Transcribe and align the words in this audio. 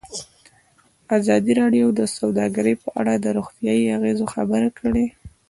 ازادي 1.17 1.53
راډیو 1.61 1.87
د 1.99 2.01
سوداګري 2.17 2.73
په 2.83 2.89
اړه 2.99 3.13
د 3.17 3.25
روغتیایي 3.37 3.85
اغېزو 3.97 4.25
خبره 4.35 4.69
کړې. 4.79 5.05